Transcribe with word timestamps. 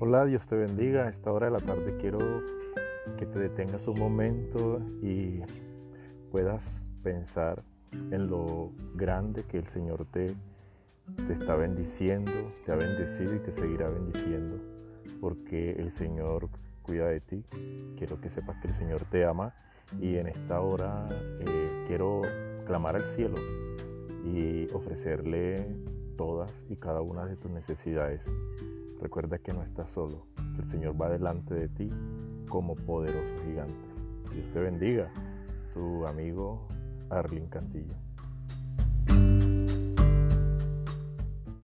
Hola, 0.00 0.26
Dios 0.26 0.46
te 0.46 0.54
bendiga. 0.54 1.06
A 1.06 1.08
esta 1.08 1.32
hora 1.32 1.46
de 1.46 1.52
la 1.52 1.58
tarde 1.58 1.96
quiero 2.00 2.20
que 3.16 3.26
te 3.26 3.40
detengas 3.40 3.88
un 3.88 3.98
momento 3.98 4.80
y 5.02 5.40
puedas 6.30 6.88
pensar 7.02 7.64
en 7.90 8.28
lo 8.28 8.70
grande 8.94 9.42
que 9.42 9.58
el 9.58 9.66
Señor 9.66 10.06
te, 10.12 10.26
te 11.26 11.32
está 11.32 11.56
bendiciendo, 11.56 12.30
te 12.64 12.70
ha 12.70 12.76
bendecido 12.76 13.34
y 13.34 13.40
te 13.40 13.50
seguirá 13.50 13.88
bendiciendo, 13.88 14.60
porque 15.20 15.72
el 15.72 15.90
Señor 15.90 16.48
cuida 16.82 17.08
de 17.08 17.18
ti. 17.18 17.44
Quiero 17.96 18.20
que 18.20 18.30
sepas 18.30 18.56
que 18.62 18.68
el 18.68 18.76
Señor 18.76 19.00
te 19.10 19.24
ama 19.24 19.52
y 20.00 20.14
en 20.14 20.28
esta 20.28 20.60
hora 20.60 21.08
eh, 21.40 21.84
quiero 21.88 22.22
clamar 22.66 22.94
al 22.94 23.04
cielo 23.16 23.38
y 24.24 24.72
ofrecerle 24.72 25.74
todas 26.16 26.52
y 26.68 26.76
cada 26.76 27.00
una 27.00 27.26
de 27.26 27.34
tus 27.34 27.50
necesidades. 27.50 28.22
Recuerda 29.00 29.38
que 29.38 29.52
no 29.52 29.62
estás 29.62 29.90
solo, 29.90 30.26
que 30.54 30.62
el 30.62 30.68
Señor 30.68 31.00
va 31.00 31.08
delante 31.08 31.54
de 31.54 31.68
ti 31.68 31.90
como 32.48 32.74
poderoso 32.74 33.34
gigante. 33.44 33.74
Dios 34.32 34.50
te 34.52 34.60
bendiga, 34.60 35.10
tu 35.72 36.06
amigo 36.06 36.66
Arlín 37.10 37.46
Cantillo. 37.46 38.07